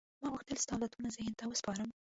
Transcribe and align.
ما 0.21 0.27
غوښتل 0.33 0.57
ستا 0.63 0.73
عادتونه 0.81 1.09
ذهن 1.15 1.33
ته 1.39 1.43
وسپارم. 1.47 1.89